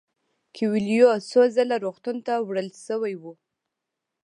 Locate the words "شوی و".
2.85-3.23